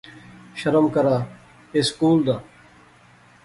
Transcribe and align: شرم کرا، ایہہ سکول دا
شرم 0.59 0.85
کرا، 0.93 1.17
ایہہ 1.73 1.87
سکول 1.89 2.17
دا 2.27 2.35